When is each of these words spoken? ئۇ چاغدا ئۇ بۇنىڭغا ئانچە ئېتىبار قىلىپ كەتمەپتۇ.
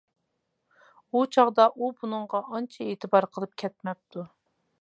ئۇ 1.15 1.21
چاغدا 1.37 1.67
ئۇ 1.75 1.91
بۇنىڭغا 1.99 2.43
ئانچە 2.49 2.89
ئېتىبار 2.91 3.31
قىلىپ 3.37 3.55
كەتمەپتۇ. 3.65 4.27